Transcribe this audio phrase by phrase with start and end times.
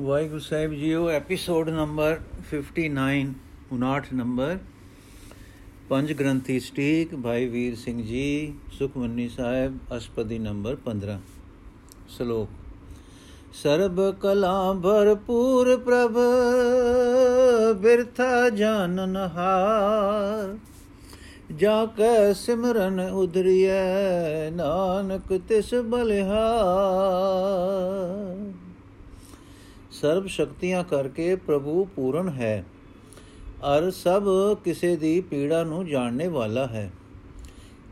[0.00, 3.34] ਵਾਹਿਗੁਰੂ ਸਾਹਿਬ ਜੀਓ episode number 59
[3.72, 4.58] 59 number
[5.88, 11.18] ਪੰਜ ਗ੍ਰੰਥੀ ਸਟੀਕ, ਭਾਈ ਵੀਰ ਸਿੰਘ ਜੀ, ਸੁਖਮਨੀ ਸਾਹਿਬ, ਅਸ਼ਪਦੀ ਨੰਬਰ 15
[12.08, 12.48] ਸ਼ਲੋਕ।
[13.62, 16.18] ਸਰਬ ਕਲਾ ਭਰਪੂਰ ਪ੍ਰਭ,
[17.80, 20.58] ਬਿਰਥਾ ਜਾਣਨ ਹਾਰ।
[21.56, 28.59] ਜਾ ਕੈ ਸਿਮਰਨ ਉਧਰੀਐ, ਨਾਨਕ ਤਿਸ ਬਲਿਹਾਰ।
[30.00, 32.64] ਸਰਬ ਸ਼ਕਤੀਆਂ ਕਰਕੇ ਪ੍ਰਭੂ ਪੂਰਨ ਹੈ।
[33.44, 34.22] ਅਰ ਸਭ
[34.64, 36.92] ਕਿਸੇ ਦੀ ਪੀੜਾ ਨੂੰ ਜਾਣਨੇ ਵਾਲਾ ਹੈ।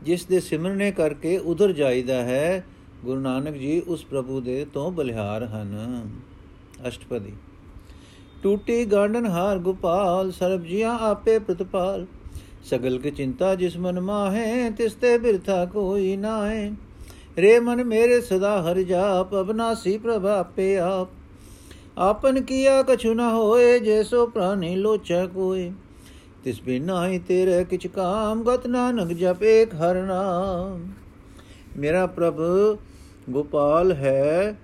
[0.03, 2.65] ਜਿਸ ਦੇ ਸਿਮਰਨੇ ਕਰਕੇ ਉਧਰ ਜਾਈਦਾ ਹੈ,
[3.05, 6.09] ਗੁਰੂ ਨਾਨਕ ਜੀ ਉਸ ਪ੍ਰਭੂ ਦੇ ਤੋਂ ਬਲਿਹਾਰ ਹਨ।
[6.87, 7.33] ਅਸ਼ਟਪਦੀ।
[8.43, 12.05] ਟੂਟੀ ਗਾਂਡਨ ਹਾਰ ਗੋਪਾਲ, ਸਰਬ ਜੀਆਂ ਆਪੇ ਪ੍ਰਤਪਾਲ।
[12.63, 16.71] ਸਗਲ ਕੀ ਚਿੰਤਾ ਜਿਸ ਮਨ ਮਾਹੇ, ਤਿਸ ਤੇ ਬਿਰਥਾ ਕੋਈ ਨਾਹੇ।
[17.37, 21.09] ਰੇ ਮਨ ਮੇਰੇ ਸਦਾ ਹਰ ਜਾਪ, ਅਬਨਾਸੀ ਪ੍ਰਭ ਆਪੇ ਆਪ।
[21.99, 25.71] ਆਪਨ ਕੀਆ ਕਛੁ ਨ ਹੋਏ ਜੈਸੋ ਪ੍ਰਾਨੀ ਲੋਚੈ ਕੋਏ।
[26.43, 30.87] ਤਿਸ ਬਿਨਾ ਹੀ ਤੇਰੇ ਕਿਛ ਕਾਮ, ਗਤ ਨਾਨਕ ਜਪ ਏਕ ਹਰ ਨਾਮ।
[31.77, 32.39] ਮੇਰਾ ਪ੍ਰਭ
[33.29, 34.55] ਗੋਪਾਲ ਹੈ,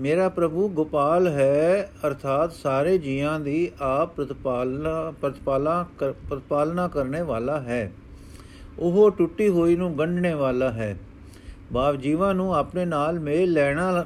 [0.00, 7.92] ਮੇਰਾ ਪ੍ਰਭੂ ਗੋਪਾਲ ਹੈ, ਅਰਥਾਤ ਸਾਰੇ ਜੀਆਂ ਦੀ ਆਪ ਪ੍ਰਤਪਾਲਨਾ, ਪ੍ਰਤਪਾਲਾ ਪ੍ਰਤਪਾਲਨਾ ਕਰਨੇ ਵਾਲਾ ਹੈ।
[8.78, 10.96] ਉਹ ਟੁੱਟੀ ਹੋਈ ਨੂੰ ਗੰਢਣੇ ਵਾਲਾ ਹੈ।
[11.72, 14.04] ਭਾਵ ਜੀਵਾਂ ਨੂੰ ਆਪਣੇ ਨਾਲ ਮੇਲ ਲੈਣਾ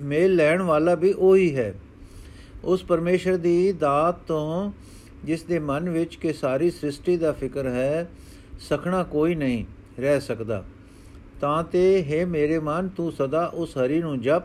[0.00, 1.74] ਮੇਲ ਲੈਣ ਵਾਲਾ ਵੀ ਉਹੀ ਹੈ।
[2.64, 4.72] ਉਸ ਪਰਮੇਸ਼ਰ ਦੀ ਦਾਤ ਤੋਂ
[5.24, 8.08] ਜਿਸ ਦੇ ਮਨ ਵਿੱਚ ਕਿ ਸਾਰੀ ਸ੍ਰਿਸ਼ਟੀ ਦਾ ਫਿਕਰ ਹੈ,
[8.60, 9.64] ਸਖਣਾ ਕੋਈ ਨਹੀਂ
[10.00, 10.62] ਰਹਿ ਸਕਦਾ।
[11.40, 14.42] ਤਾਂ ਤੇ ਹੈ ਮੇਰੇ ਮਨ, ਤੂੰ ਸਦਾ ਉਸ ਹਰੀ ਨੂੰ ਜਪ,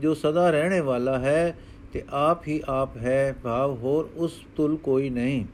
[0.00, 1.56] ਜੋ ਸਦਾ ਰਹਿਣੇ ਵਾਲਾ ਹੈ
[1.92, 5.44] ਤੇ ਆਪ ਹੀ ਆਪ ਹੈ, ਭਾਵ ਹੋਰ ਉਸ ਤੁਲ ਕੋਈ ਨਹੀਂ।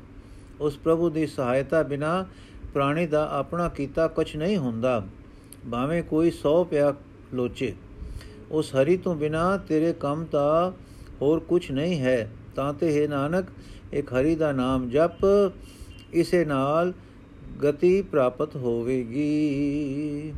[0.61, 2.27] ਉਸ ਪ੍ਰਭੂ ਦੀ ਸਹਾਇਤਾ ਬਿਨਾ
[2.75, 5.05] ਪ੍ਰਾਣੀ ਦਾ ਆਪਣਾ ਕੀਤਾ ਕੁਝ ਨਹੀਂ ਹੁੰਦਾ।
[5.71, 6.95] ਭਾਵੇਂ ਕੋਈ 100 ਪਿਆ
[7.35, 7.75] ਲੋਚੇ
[8.51, 10.71] ਉਸ ਹਰੀ ਤੋਂ ਬਿਨਾ ਤੇਰੇ ਕੰਮ ਤਾਂ
[11.23, 12.19] ਹੋਰ ਕੁਝ ਨਹੀਂ ਹੈ
[12.57, 13.47] ਤਾਂ ਤੇ ਹੈ ਨਾਨਕ
[13.93, 15.25] ਇੱਕ ਹਰੀ ਦਾ ਨਾਮ ਜਪ
[16.13, 16.93] ਇਸੇ ਨਾਲ
[17.63, 20.33] ਗਤੀ ਪ੍ਰਾਪਤ ਹੋਵੇਗੀ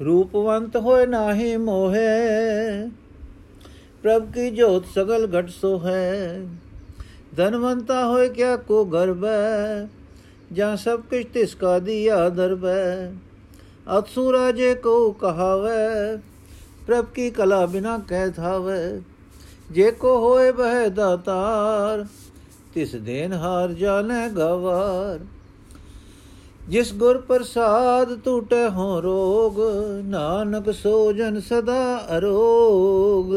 [0.00, 2.08] ਰੂਪਵੰਤ ਹੋਏ ਨਾਹੀ ਮੋਹੇ
[4.04, 6.40] ਪ੍ਰਭ ਕੀ ਜੋਤ ਸਗਲ ਘਟ ਸੋ ਹੈ
[7.36, 9.86] ਧਨਵੰਤਾ ਹੋਏ ਕਿਆ ਕੋ ਗਰਬੈ
[10.52, 13.12] ਜਾਂ ਸਭ ਕੁਛ ਤਿਸ ਕਾ ਦਿਆ ਦਰਬੈ
[13.98, 16.16] ਅਤਸੂ ਰਾਜੇ ਕੋ ਕਹਾਵੇ,
[16.86, 19.00] ਪ੍ਰਭ ਕੀ ਕਲਾ ਬਿਨਾ ਕਹਿ ਥਾਵੇ।
[19.70, 22.06] ਜੇ ਕੋ ਹੋਏ ਬਹਿ ਦਾਤਾਰ,
[22.74, 25.20] ਤਿਸ ਦੇਨ ਹਾਰ ਜਾਣੇ ਗਵਾਰ।
[26.68, 29.60] ਜਿਸ ਗੁਰ ਪ੍ਰਸਾਦ ਟੂਟੇ ਹੋ ਰੋਗ,
[30.04, 33.32] ਨਾਨਕ ਸੋ ਜਨ ਸਦਾ ਅਰੋਗ।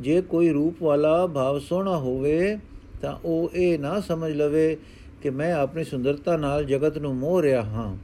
[0.00, 2.58] ਜੇ ਕੋਈ ਰੂਪ ਵਾਲਾ ਭਾਵ ਸੋਹਣਾ ਹੋਵੇ,
[3.02, 4.76] ਤਾਂ ਉਹ ਇਹ ਨਾ ਸਮਝ ਲਵੇ
[5.24, 7.96] ਕਿ ਮੈਂ ਆਪਣੀ ਸੁੰਦਰਤਾ ਨਾਲ ਜਗਤ ਨੂੰ ਮੋਹ ਰਿਹਾ ਹਾਂ।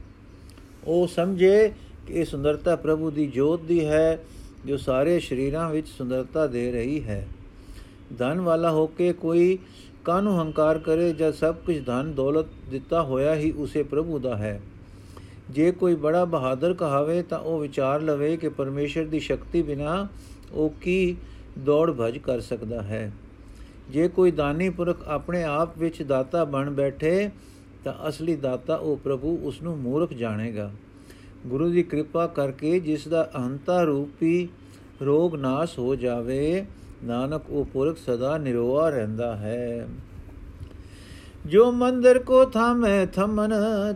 [0.87, 1.71] ਉਹ ਸਮਝੇ
[2.07, 4.23] ਕਿ ਇਹ ਸੁੰਦਰਤਾ ਪ੍ਰਭੂ ਦੀ ਜੋਤ ਦੀ ਹੈ,
[4.65, 7.27] ਜੋ ਸਾਰੇ ਸ਼ਰੀਰਾਂ ਵਿੱਚ ਸੁੰਦਰਤਾ ਦੇ ਰਹੀ ਹੈ।
[8.17, 9.57] ਧਨ ਵਾਲਾ ਹੋ ਕੇ ਕੋਈ
[10.05, 14.61] ਕਾਨੂੰ ਹੰਕਾਰ ਕਰੇ ਜਦ ਸਭ ਕੁਝ ਧਨ ਦੌਲਤ ਦਿੱਤਾ ਹੋਇਆ ਹੀ ਉਸੇ ਪ੍ਰਭੂ ਦਾ ਹੈ।
[15.49, 20.07] ਜੇ ਕੋਈ ਬੜਾ ਬਹਾਦਰ ਕਹਾਵੇ ਤਾਂ ਉਹ ਵਿਚਾਰ ਲਵੇ ਕਿ ਪਰਮੇਸ਼ਰ ਦੀ ਸ਼ਕਤੀ ਬਿਨਾ
[20.51, 21.15] ਉਹ ਕੀ
[21.65, 23.11] ਦੌੜ ਭਜ ਕਰ ਸਕਦਾ ਹੈ।
[23.89, 27.29] ਜੇ ਕੋਈ ਦਾਨੀ ਪੁਰਖ ਆਪਣੇ ਆਪ ਵਿੱਚ ਦਾਤਾ ਬਣ ਬੈਠੇ,
[27.83, 30.71] ਤਾਂ ਅਸਲੀ ਦਾਤਾ ਉਹ ਪ੍ਰਭੂ ਉਸ ਨੂੰ ਮੂਰਖ ਜਾਣੇਗਾ।
[31.47, 34.49] ਗੁਰੂ ਦੀ ਕਿਰਪਾ ਕਰਕੇ ਜਿਸ ਦਾ ਅਹੰਤਾ ਰੂਪੀ
[35.01, 36.65] ਰੋਗ ਨਾਸ਼ ਹੋ ਜਾਵੇ,
[37.03, 39.87] ਨਾਨਕ ਉਹ ਪੁਰਖ ਸਦਾ ਨਿਰੋਆ ਰਹਿੰਦਾ ਹੈ।
[41.45, 43.53] ਜੋ ਮੰਦਰ ਕੋ ਥਾਮੈ ਥਮਨ,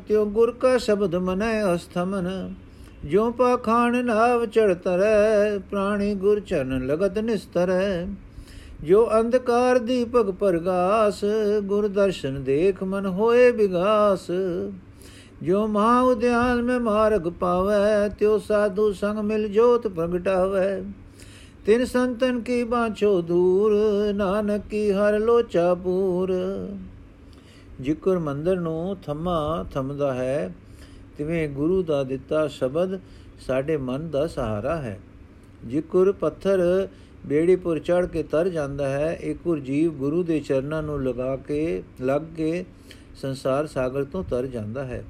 [0.08, 2.54] ਤਿਉ ਗੁਰ ਕਾ ਸ਼ਬਦ ਮਨੈ ਅਸਥਮਨ।
[3.06, 8.06] ਜੋ ਪਾਖਾਨ ਨਾਵ ਚੜਤਰੈ ਪ੍ਰਾਣੀ ਗੁਰ ਚਰਨ ਲਗਤ ਨਿਸਤਰੈ।
[8.84, 11.24] ਜੋ ਅੰਧਕਾਰ ਦੀਪਕ ਪ੍ਰਗਾਸ
[11.64, 14.32] ਗੁਰ ਦਰਸ਼ਨ ਦੇਖ ਮਨ ਹੋਏ ਵਿਗਾਸ
[15.44, 20.84] ਜੋ ਮਹਾ ਉਦਿਆਨ ਮੈਂ ਮਾਰਗ ਪਾਵੇ, ਤਿਉ ਸਾਧੂ ਸੰਗ ਮਿਲ ਜੋਤ ਪ੍ਰਗਟਾਵੇ।
[21.66, 23.74] ਤਿਨ ਸੰਤਨ ਕੀ ਬਾਛੋ ਦੂਰ,
[24.14, 26.34] ਨਾਨਕ ਕੀ ਹਰ ਲੋਚਾ ਪੂਰ।
[27.82, 30.54] ਜਿਕਰ ਮੰਦਰ ਨੂੰ ਥਮਾ ਥਮਦਾ ਹੈ,
[31.18, 33.00] ਤਿਵੇਂ ਗੁਰੂ ਦਾ ਦਿੱਤਾ ਸ਼ਬਦ
[33.48, 35.00] ਸਾਡੇ ਮਨ ਦਾ ਸਹਾਰਾ ਹੈ।
[35.66, 36.88] ਜਿਕਰ ਪੱਥਰ
[37.26, 42.22] ਬੇੜੀਪੁਰ ਚੜ ਕੇ ਤਰ ਜਾਂਦਾ ਹੈ ਇਕੁਰ ਜੀਵ ਗੁਰੂ ਦੇ ਚਰਨਾਂ ਨੂੰ ਲਗਾ ਕੇ, ਲੱਗ
[42.38, 42.66] ਕੇ
[43.16, 45.04] ਸੰਸਾਰ ਸਾਗਰ ਤੋਂ ਤਰ ਜਾਂਦਾ ਹੈ,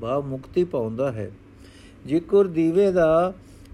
[0.00, 1.30] ਭਾਵ ਮੁਕਤੀ ਪਾਉਂਦਾ ਹੈ।
[2.06, 3.32] ਜਿਕਰ ਦੀਵੇ ਦਾ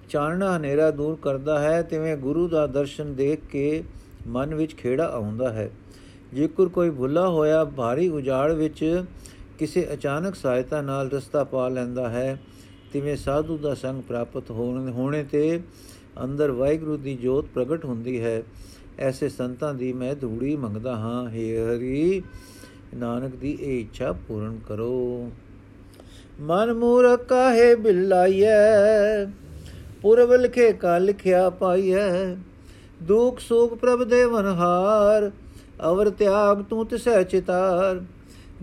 [0.08, 3.82] ਚਾਨਣਾ ਹਨੇਰਾ ਦੂਰ ਕਰਦਾ ਹੈ, ਤਿਵੇਂ ਗੁਰੂ ਦਾ ਦਰਸ਼ਨ ਦੇਖ ਕੇ
[4.26, 5.70] ਮਨ ਵਿੱਚ ਖੇੜਾ ਆਉਂਦਾ ਹੈ।
[6.34, 9.04] ਜੇਕਰ ਕੋਈ ਭੁੱਲਾ ਹੋਇਆ ਭਾਰੀ ਉਜਾੜ ਵਿੱਚ
[9.58, 12.38] ਕਿਸੇ ਅਚਾਨਕ ਸਹਾਇਤਾ ਨਾਲ ਰਸਤਾ ਪਾ ਲੈਂਦਾ ਹੈ,
[12.92, 15.60] ਤਿਵੇਂ ਸਾਧੂ ਦਾ ਸੰਗ ਪ੍ਰਾਪਤ ਹੋਣੇ ਤੇ
[16.24, 18.42] ਅੰਦਰ ਵਾਹਿਗੁਰੂ ਦੀ ਜੋਤ ਪ੍ਰਗਟ ਹੁੰਦੀ ਹੈ,
[18.98, 22.22] ਐਸੇ ਸੰਤਾਂ ਦੀ ਮੈਂ ਧੂੜੀ ਮੰਗਦਾ ਹਾਂ। हे ਹਰੀ,
[22.94, 25.30] ਨਾਨਕ ਦੀ ਇਹ ਇੱਛਾ ਪੂਰਨ ਕਰੋ।
[26.40, 29.24] ਮਨ ਮੂਰਖ ਕਾਹੇ ਬਿਲਾਈਐ?
[30.02, 32.34] ਪੁਰਬ ਲਿਖੇ ਕਾ ਲਿਖਿਆ ਪਾਈਐ?
[33.02, 35.30] ਦੁਖ ਸੁਖ ਪ੍ਰਭ ਦੇ ਵਨਹਾਰ
[35.90, 38.02] ਅਵਰ ਤਿਆਗ ਤੂੰ ਤਿਸੈ ਚਿਤਾਰ।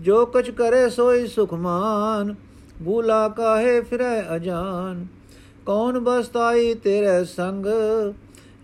[0.00, 2.34] ਜੋ ਕੁਛ ਕਰੇ ਸੋਈ ਸੁਖਮਾਨ
[2.84, 5.06] ਭੂਲਾ ਕਾਹੇ ਫਿਰੈ ਅਜਾਨ।
[5.66, 7.66] ਕੌਣ ਬਸਤਾਈ ਤੇਰੇ ਸੰਗ?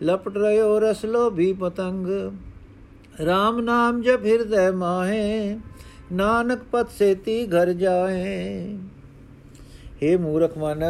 [0.03, 2.07] ਲਪਟ ਰਿਓ ਰਸ ਲੋਭੀ ਪਤੰਗ।
[3.23, 5.59] RAM ਨਾਮ ਜਪ ਹਿਰਦੈ ਮਾਹੇ,
[6.13, 8.79] ਨਾਨਕ ਪਤ ਸੇਤੀ ਘਰ ਜਾਏ
[10.03, 10.85] हे ਮੂਰਖ ਮਨ,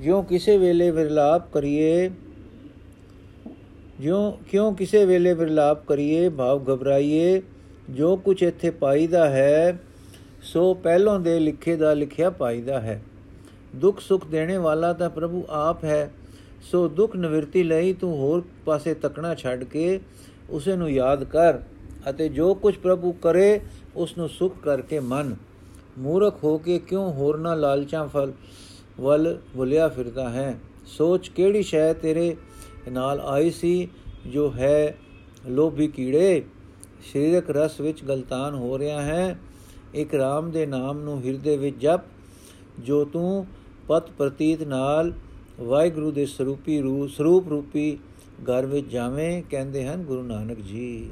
[0.00, 2.10] ਜਿਉ ਕਿਸੇ ਵੇਲੇ ਵਿਰਲਾਪ ਕਰੀਏ,
[4.00, 7.42] ਜਿਉ, ਕਿਉਂ ਕਿਸੇ ਵੇਲੇ ਵਿਰਲਾਪ ਕਰੀਏ, ਭਾਵ ਘਬਰਾਈਏ,
[7.90, 9.78] ਜੋ ਕੁਝ ਇੱਥੇ ਪਾਈਦਾ ਹੈ,
[10.42, 13.02] ਸੋ ਪਹਿਲੋਂ ਦੇ ਲਿਖੇ ਦਾ ਲਿਖਿਆ ਪਾਈਦਾ ਹੈ।
[13.76, 16.12] ਦੁੱਖ ਸੁਖ ਦੇਣੇ ਵਾਲਾ ਤਾਂ ਪ੍ਰਭੂ ਆਪ ਹੈ।
[16.62, 20.00] ਸੋ ਦੁੱਖ ਨਿਵਰਤੀ ਲਈ ਤੂੰ ਹੋਰ ਪਾਸੇ ਤੱਕਣਾ ਛੱਡ ਕੇ
[20.50, 21.58] ਉਸੇ ਨੂੰ ਯਾਦ ਕਰ
[22.10, 23.60] ਅਤੇ ਜੋ ਕੁਝ ਪ੍ਰਭੂ ਕਰੇ,
[23.96, 25.36] ਉਸ ਨੂੰ ਸੁਖ ਕਰਕੇ ਮਨ।
[25.98, 28.32] ਮੂਰਖ ਹੋ ਕੇ ਕਿਉਂ ਹੋਰਨਾ ਲਾਲਚਾਂ ਫਲ,
[29.00, 32.36] ਵੱਲ ਭੁਲਿਆ ਫਿਰਦਾ ਹੈ। ਸੋਚ ਕਿਹੜੀ ਸ਼ੈ ਤੇਰੇ
[32.92, 33.88] ਨਾਲ ਆਈ ਸੀ,
[34.26, 34.96] ਜੋ ਹੈ
[35.48, 36.42] ਲੋਭੀ ਕੀੜੇ?
[37.12, 39.38] ਸਰੀਰਕ ਰਸ ਵਿੱਚ ਗਲਤਾਨ ਹੋ ਰਿਹਾ ਹੈ।
[39.94, 42.00] ਇੱਕ ਰਾਮ ਦੇ ਨਾਮ ਨੂੰ ਹਿਰਦੇ ਵਿੱਚ ਜਪ,
[42.78, 43.46] ਜੋ ਤੂੰ
[43.88, 45.12] ਪਤ ਪ੍ਰਤੀਤ ਨਾਲ
[45.60, 47.98] ਵਾਹਿਗੁਰੂ ਦੇ ਸਰੂਪੀ ਰੂਪ, ਸਰੂਪ ਰੂਪੀ
[48.42, 51.10] ਘਰ ਵਿੱਚ ਜਾਵੇਂ, ਕਹਿੰਦੇ ਹਨ ਗੁਰੂ ਨਾਨਕ ਜੀ।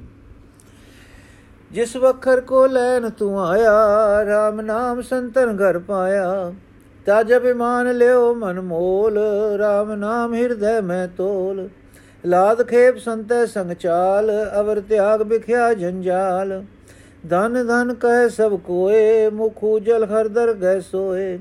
[1.73, 3.73] ਜਿਸ ਵਖਰ ਕੋ ਲੈਨ ਤੂੰ ਆਇਆ
[4.23, 6.53] RAM ਨਾਮ ਸੰਤਨ ਘਰ ਪਾਇਆ
[7.07, 9.19] ਤਜ ਅਭਿਮਾਨ ਲਿਓ ਮਨ ਮੋਲ
[9.57, 11.69] RAM ਨਾਮ ਹਿਰਦੈ ਮੈਂ ਤੋਲ।
[12.27, 14.31] ਲਾਦ ਖੇਪ ਸੰਤੈ ਸੰਗ ਚਾਲ,
[14.61, 16.65] ਅਵਰ ਤਿਆਗ ਬਿਖਿਆ ਜੰਜਾਲ।
[17.31, 21.39] ਧਨ ਧਨ ਕਹਿ ਸਭ ਕੋਏ, ਮੁਖ ਉਜਲ ਹਰਦਰ ਗੈ ਸੋਏ।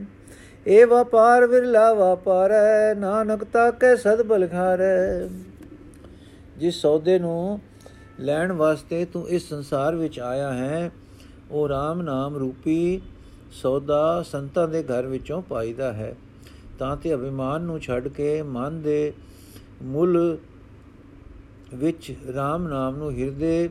[0.67, 5.27] ਏ ਵਪਾਰ ਵਿਰਲਾ ਵਪਾਰੈ ਨਾਨਕ ਤਾਕੈ ਸਦ ਬਲਖਾਰੈ
[6.57, 7.59] ਜਿਸ ਸੌਦੇ ਨੂੰ
[8.19, 10.91] ਲੈਣ ਵਾਸਤੇ ਤੂੰ ਇਸ ਸੰਸਾਰ ਵਿੱਚ ਆਇਆ ਹੈ,
[11.51, 13.01] ਉਹ RAM ਨਾਮ ਰੂਪੀ
[13.51, 16.15] ਸੌਦਾ ਸੰਤਾਂ ਦੇ ਘਰ ਵਿੱਚੋਂ ਪਾਈਦਾ ਹੈ।
[16.79, 19.13] ਤਾਂ ਤੇ ਅਭਿਮਾਨ ਨੂੰ ਛੱਡ ਕੇ ਮਨ ਦੇ
[19.83, 20.37] ਮੁੱਲ
[21.73, 23.69] ਵਿੱਚ RAM ਨਾਮ ਨੂੰ ਹਿਰਦੇ,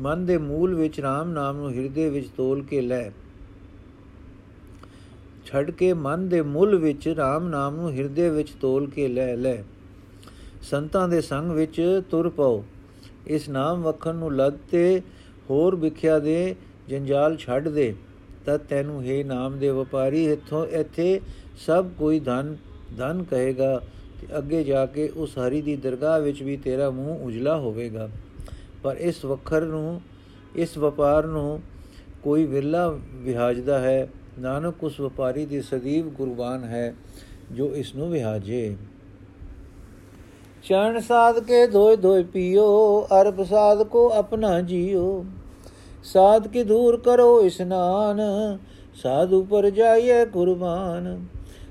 [0.00, 3.10] ਮਨ ਦੇ ਮੂਲ ਵਿੱਚ RAM ਨਾਮ ਨੂੰ ਹਿਰਦੇ ਵਿੱਚ ਤੋਲ ਕੇ ਲੈ।
[5.44, 9.62] ਛੱਡ ਕੇ ਮਨ ਦੇ ਮੁੱਲ ਵਿੱਚ RAM ਨਾਮ ਨੂੰ ਹਿਰਦੇ ਵਿੱਚ ਤੋਲ ਕੇ ਲੈ ਲੈ।
[10.62, 12.64] ਸੰਤਾਂ ਦੇ ਸੰਗ ਵਿੱਚ ਤੁਰ ਪਾਓ।
[13.26, 15.02] ਇਸ ਨਾਮ ਵਖਣ ਨੂੰ ਲੱਦ ਤੇ
[15.50, 16.56] ਹੋਰ ਵਿਖਿਆ ਦੇ
[16.88, 17.94] ਜੰਜਾਲ ਛੱਡ ਦੇ।
[18.46, 21.20] ਤਦ ਤੈਨੂੰ ਹੈ ਨਾਮ ਦੇ ਵਪਾਰੀ, ਇਥੋਂ, ਇੱਥੇ
[21.66, 22.56] ਸਭ ਕੋਈ ਧਨ
[22.98, 23.80] ਧਨ ਕਹੇਗਾ
[24.20, 28.08] ਤੇ ਅੱਗੇ ਜਾ ਕੇ ਉਸ ਹਰੀ ਦੀ ਦਰਗਾਹ ਵਿੱਚ ਵੀ ਤੇਰਾ ਮੂੰਹ ਉਜਲਾ ਹੋਵੇਗਾ।
[28.82, 30.00] ਪਰ ਇਸ ਵਖਰ ਨੂੰ,
[30.56, 31.62] ਇਸ ਵਪਾਰ ਨੂੰ
[32.22, 34.08] ਕੋਈ ਵਿਰਲਾ ਵਿਹਾਜਦਾ ਹੈ।
[34.40, 36.94] ਨਾਨਕ ਉਸ ਵਪਾਰੀ ਦੀ ਸਦੀਵ ਕੁਰਬਾਨ ਹੈ
[37.52, 38.76] ਜੋ ਇਸ ਨੂੰ ਵਿਹਾਜੇ।
[40.64, 42.64] ਚਰਨ ਸਾਧ ਕੇ ਧੋਇ ਧੋਇ ਪੀਓ
[43.20, 45.24] ਅਰਬ ਸਾਧ ਕੋ ਆਪਣਾ ਜੀਓ।
[46.04, 48.20] ਸਾਧ ਕੀ ਦੂਰ ਕਰੋ ਇਸਨਾਨ
[49.02, 51.26] ਸਾਧੂ ਪਰ ਜਾਈਏ ਕੁਰਬਾਨ।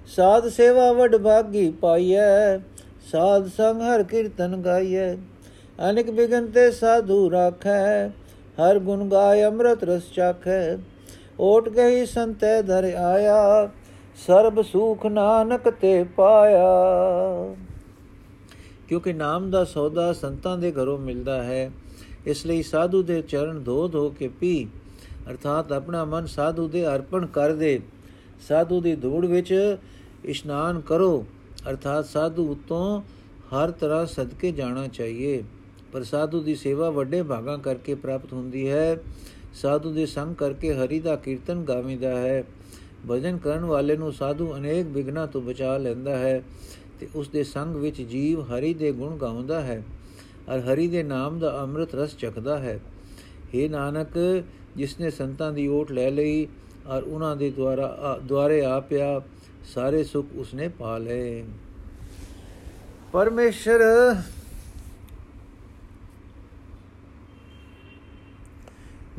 [0.07, 2.57] ਸਾਧ ਸੇਵਾ ਵਡ ਭਾਗੀ ਪਾਈਐ,
[3.11, 5.13] ਸਾਧ ਸੰਗ ਹਰ ਕੀਰਤਨ ਗਾਈਐ।
[5.89, 8.07] ਅਨੇਕ ਬਿਗਨ ਤੇ ਸਾਧੂ ਰਾਖੈ,
[8.57, 10.75] ਹਰ ਗੁਣ ਗਾਇ ਅੰਮ੍ਰਿਤ ਰਸ ਚਾਖੈ।
[11.39, 13.69] ਓਟ ਗਈ ਸੰਤੈ ਧਰ ਆਇਆ,
[14.27, 16.65] ਸਰਬ ਸੁਖ ਨਾਨਕ ਤੇ ਪਾਇਆ।
[18.87, 21.71] ਕਿਉਂਕਿ ਨਾਮ ਦਾ ਸੌਦਾ ਸੰਤਾਂ ਦੇ ਘਰੋਂ ਮਿਲਦਾ ਹੈ,
[22.25, 24.67] ਇਸ ਲਈ ਸਾਧੂ ਦੇ ਚਰਨ ਧੋ ਧੋ ਕੇ ਪੀ।
[25.29, 27.79] ਅਰਥਾਤ ਆਪਣਾ ਮਨ ਸਾਧੂ ਦੇ ਅਰਪਣ ਕਰ ਦੇ।
[28.47, 29.77] ਸਾਧੂ ਦੀ ਧੂੜ ਵਿੱਚ
[30.25, 31.25] ਇਸ਼ਨਾਨ ਕਰੋ।
[31.69, 33.01] ਅਰਥਾਤ ਸਾਧੂ ਉਤੋਂ
[33.53, 35.43] ਹਰ ਤਰ੍ਹਾਂ ਸਦਕੇ ਜਾਣਾ ਚਾਹੀਏ।
[35.91, 38.97] ਪਰ ਸਾਧੂ ਦੀ ਸੇਵਾ ਵੱਡੇ ਭਾਗਾਂ ਕਰਕੇ ਪ੍ਰਾਪਤ ਹੁੰਦੀ ਹੈ।
[39.53, 42.43] ਸਾਧੂ ਦੇ ਸੰਗ ਕਰਕੇ ਹਰੀ ਦਾ ਕੀਰਤਨ ਗਾਵੀਦਾ ਹੈ।
[43.09, 46.41] ਭਜਨ ਕਰਨ ਵਾਲੇ ਨੂੰ ਸਾਧੂ ਅਨੇਕ ਵਿਗਨਾ ਤੋਂ ਬਚਾ ਲੈਂਦਾ ਹੈ
[46.99, 49.83] ਤੇ ਉਸ ਦੇ ਸੰਗ ਵਿੱਚ ਜੀਵ ਹਰੀ ਦੇ ਗੁਣ ਗਾਉਂਦਾ ਹੈ
[50.49, 52.79] ਔਰ ਹਰੀ ਦੇ ਨਾਮ ਦਾ ਅੰਮ੍ਰਿਤ ਰਸ ਚਖਦਾ ਹੈ।
[53.53, 54.17] हे ਨਾਨਕ
[54.77, 56.47] ਜਿਸ ਨੇ ਸੰਤਾਂ ਦੀ ਓਟ ਲੈ ਲਈ
[56.87, 59.21] ਔਰ ਉਹਨਾਂ ਦੇ ਦੁਆਰਾ ਦੁਆਰੇ ਆਪਿਆ
[59.73, 61.43] ਸਾਰੇ ਸੁਖ ਉਸਨੇ ਪਾ ਲਏ।
[63.13, 63.81] ਪਰਮੇਸ਼ਰ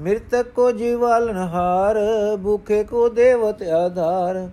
[0.00, 1.96] ਮਿਰਤਕ ਕੋ ਜੀਵਾਲਨ ਹਾਰ,
[2.42, 4.48] ਭੁਖੇ ਕੋ ਦੇਵਤ ਆਧਾਰ।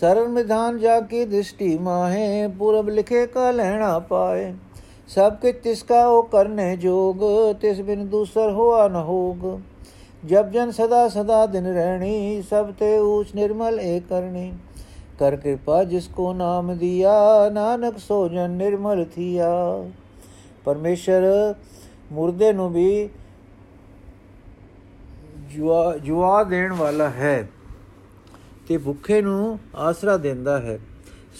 [0.00, 4.54] ਸਰਮ ਵਿਧਾਨ ਜਾ ਕੀ ਦ੍ਰਿਸ਼ਟੀ ਮਾਹੇ, ਪੂਰਬ ਲਿਖੇ ਕਾ ਲੈਣਾ ਪਾਏ।
[5.08, 7.16] ਸਭ ਕਿ ਤਿਸਕਾ ਉਹ ਕਰਨੇ ਜੋਗ,
[7.60, 9.60] ਤਿਸ ਬਿਨ ਦੂਸਰ ਹੋਆ ਨ ਹੋਗ।
[10.26, 14.52] ਜਬ ਜਨ ਸਦਾ ਸਦਾ ਦਿਨ ਰਹਿਣੀ, ਸਭ ਤੇ ਊਚ ਨਿਰਮਲ ਏ ਕਰਨੀ।
[15.18, 19.50] ਕਰ ਕਿਰਪਾ ਜਿਸ ਕੋ ਨਾਮ ਦਿਆ, ਨਾਨਕ ਸੋ ਜਨ ਨਿਰਮਲ ਥੀਆ।
[20.64, 21.54] ਪਰਮੇਸ਼ਰ,
[22.12, 23.08] ਮੁਰਦੇ ਨੂੰ ਵੀ
[25.56, 27.48] ਜੁਆ ਜੁਆ ਦੇਣ ਵਾਲਾ ਹੈ
[28.68, 30.78] ਤੇ ਭੁੱਖੇ ਨੂੰ ਆਸਰਾ ਦਿੰਦਾ ਹੈ।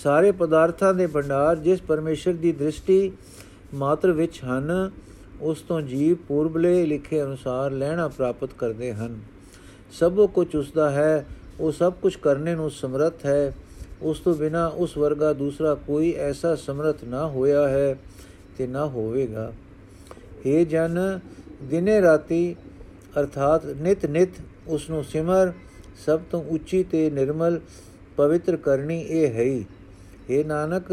[0.02, 3.12] ਸਾਰੇ ਪਦਾਰਥਾਂ ਦੇ ਭੰਡਾਰ ਜਿਸ ਪਰਮੇਸ਼ਰ ਦੀ ਦ੍ਰਿਸ਼ਟੀ
[3.75, 4.90] ਮਾਤਰ ਵਿੱਚ ਹਨ,
[5.40, 9.21] ਉਸ ਤੋਂ ਜੀਵ ਪੂਰਬਲੇ ਲਿਖੇ ਅਨੁਸਾਰ ਲੈਣਾ ਪ੍ਰਾਪਤ ਕਰਦੇ ਹਨ।
[9.93, 11.26] ਸਭੋ ਕੁਝ ਉਸ ਦਾ ਹੈ,
[11.61, 13.55] ਉਹ ਸਭ ਕੁਝ ਕਰਨੇ ਨੂੰ ਸਮਰੱਥ ਹੈ।
[14.02, 17.97] ਉਸ ਤੋਂ ਬਿਨਾ ਉਸ ਵਰਗਾ ਦੂਸਰਾ ਕੋਈ ਐਸਾ ਸਮਰਥ ਨਾ ਹੋਇਆ ਹੈ
[18.59, 19.52] ਤੇ ਨਾ ਹੋਵੇਗਾ।
[20.47, 21.21] हे ਜਨ,
[21.62, 22.57] ਦਿਨੇ ਰਾਤੀ
[23.19, 24.29] ਅਰਥਾਤ ਨਿਤ ਨਿਤ
[24.69, 25.52] ਉਸ ਨੂੰ ਸਿਮਰ,
[26.07, 27.61] ਸਭ ਤੋਂ ਉੱਚੀ ਤੇ ਨਿਰਮਲ,
[28.17, 29.64] ਪਵਿੱਤਰ ਕਰਨੀ ਇਹ ਹੈ ਹੀ।
[30.31, 30.93] हे ਨਾਨਕ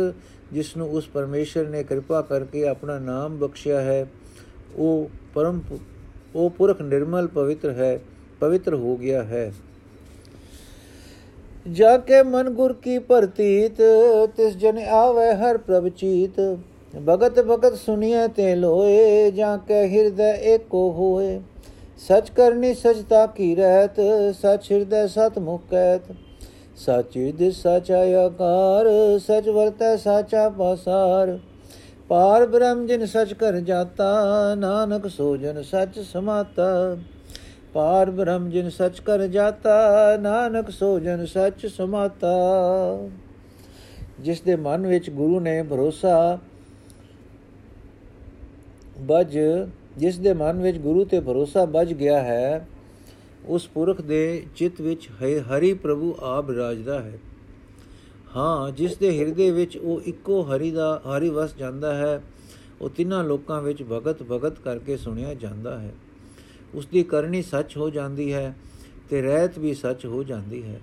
[0.53, 4.07] ਜਿਸ ਨੂੰ ਉਸ ਪਰਮੇਸ਼ਰ ਨੇ ਕਿਰਪਾ ਕਰਕੇ ਆਪਣਾ ਨਾਮ ਬਖਸ਼ਿਆ ਹੈ,
[4.75, 5.62] ਉਹ ਪਰਮ
[6.36, 8.00] ਉਹ ਪੁਰਖ ਨਿਰਮਲ ਪਵਿੱਤਰ ਹੈ,
[8.39, 9.51] ਪਵਿੱਤਰ ਹੋ ਗਿਆ ਹੈ।
[11.65, 13.81] ਜਾ ਕੇ ਮਨ ਗੁਰ ਕੀ ਪ੍ਰਤੀਤ
[14.38, 16.39] ਤਿਸ ਜਨ ਆਵੇ ਹਰ ਪ੍ਰਭ ਚੀਤ।
[17.07, 21.39] ਭਗਤ ਭਗਤ ਸੁਨੀਏ ਤੇ ਲੋਏ, ਜਾਂ ਕੇ ਹਿਰਦੈ ਏਕੋ ਹੋਏ।
[21.98, 24.00] ਸਚ ਕਰਨੀ ਸਚਤਾ ਕੀ ਰਹਿਤ,
[24.34, 26.01] ਸਚ ਹਿਰਦੈ ਸਤ ਮੁਖ ਕਹਿਤ
[26.77, 28.86] ਸਾਚੀ ਦਿਸ ਸਾਚਾ ਆਕਾਰ,
[29.20, 31.39] ਸਚ ਵਰਤੈ ਸਾਚਾ ਪਾਸਾਰ
[32.10, 36.98] ਪਾਰ ਬ੍ਰਹਮ ਜਿਨ ਸਚ ਕਰ ਜਾਤਾ, ਨਾਨਕ ਸੋ ਜਨ ਸਚ ਸਮਾਤਾ।
[37.74, 42.30] ਪਾਰ ਬ੍ਰਹਮ ਜਿਨ ਸਚ ਕਰ ਜਾਤਾ, ਨਾਨਕ ਸੋ ਜਨ ਸਚ ਸਮਾਤਾ।
[44.20, 46.38] ਜਿਸ ਦੇ ਮਨ ਵਿੱਚ ਗੁਰੂ ਨੇ ਭਰੋਸਾ,
[49.00, 49.38] ਬਜ
[49.98, 52.68] ਜਿਸ ਦੇ ਮਨ ਵਿੱਚ ਗੁਰੂ ਤੇ ਭਰੋਸਾ ਬਜ ਗਿਆ ਹੈ,
[53.46, 57.20] ਉਸ ਪੁਰਖ ਦੇ ਚਿੱਤ ਵਿੱਚ ਹਰੀ ਪ੍ਰਭੂ ਆਪ ਰਾਜਦਾ ਹੈ।
[58.36, 62.22] ਹਾਂ, ਜਿਸ ਦੇ ਹਿਰਦੇ ਵਿੱਚ ਉਹ ਇੱਕੋ ਹਰੀ ਦਾ, ਹਰੀ ਵਸ ਜਾਂਦਾ ਹੈ,
[62.82, 65.94] ਉਹ ਤਿੰਨਾਂ ਲੋਕਾਂ ਵਿੱਚ ਭਗਤ ਭਗਤ ਕਰਕੇ ਸੁਣਿਆ ਜਾਂਦਾ ਹੈ।
[66.75, 68.56] ਉਸ ਦੀ ਕਰਨੀ ਸੱਚ ਹੋ ਜਾਂਦੀ ਹੈ
[69.10, 70.80] ਤੇ ਰਹਿਤ ਵੀ ਸੱਚ ਹੋ ਜਾਂਦੀ ਹੈ।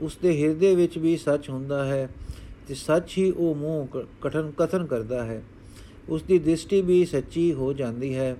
[0.00, 2.08] ਉਸ ਦੇ ਹਿਰਦੇ ਵਿੱਚ ਵੀ ਸੱਚ ਹੁੰਦਾ ਹੈ
[2.68, 3.86] ਤੇ ਸੱਚ ਹੀ ਉਹ ਮੂੰਹ
[4.22, 5.42] ਕਠਨ, ਕਥਨ ਕਰਦਾ ਹੈ।
[6.08, 8.36] ਉਸ ਦੀ ਦ੍ਰਿਸ਼ਟੀ ਵੀ ਸੱਚੀ ਹੋ ਜਾਂਦੀ ਹੈ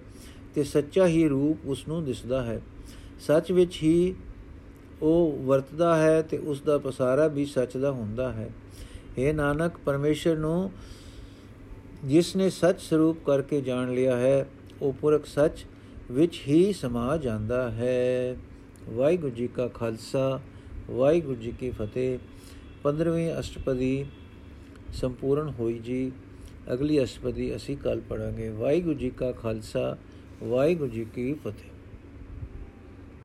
[0.54, 2.60] ਤੇ ਸੱਚਾ ਹੀ ਰੂਪ ਉਸ ਨੂੰ ਦਿਸਦਾ ਹੈ।
[3.20, 4.14] ਸੱਚ ਵਿੱਚ ਹੀ
[5.02, 8.50] ਉਹ ਵਰਤਦਾ ਹੈ ਤੇ ਉਸ ਦਾ ਪਸਾਰਾ ਵੀ ਸੱਚ ਦਾ ਹੁੰਦਾ ਹੈ।
[9.18, 10.70] ਇਹ ਨਾਨਕ, ਪਰਮੇਸ਼ਰ ਨੂੰ
[12.04, 14.46] ਜਿਸ ਨੇ ਸੱਚ ਸਰੂਪ ਕਰਕੇ ਜਾਣ ਲਿਆ ਹੈ,
[14.82, 15.66] ਉਹ ਪੁਰਖ ਸੱਚ
[16.10, 18.36] ਵਿੱਚ ਹੀ ਸਮਾ ਜਾਂਦਾ ਹੈ।
[18.90, 20.40] ਵਾਹਿਗੁਰੂ ਜੀ ਕਾ ਖਾਲਸਾ,
[20.90, 22.18] ਵਾਹਿਗੁਰੂ ਜੀ ਕੀ ਫਤਿਹ।
[22.82, 24.06] 15ਵੀਂ ਅਸ਼ਟਪਦੀ
[24.92, 26.12] ਸੰਪੂਰਨ ਹੋਈ ਜੀ।
[26.72, 29.96] ਅਗਲੀ ਅਸ਼ਟਪਦੀ ਅਸੀਂ ਕੱਲ ਪੜਾਂਗੇ ਵਾਹਿਗੁਰੂ ਜੀ ਕਾ ਖਾਲਸਾ
[30.42, 31.75] ਵਾਹਿਗੁਰੂ ਜੀ ਕੀ ਫਤਿਹ।